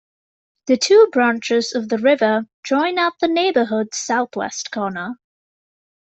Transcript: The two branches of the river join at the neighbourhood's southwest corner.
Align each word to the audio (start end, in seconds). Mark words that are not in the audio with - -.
The 0.65 0.77
two 0.77 1.09
branches 1.11 1.75
of 1.75 1.87
the 1.89 1.99
river 1.99 2.47
join 2.63 2.97
at 2.97 3.13
the 3.21 3.27
neighbourhood's 3.27 3.97
southwest 3.97 4.71
corner. 4.71 5.17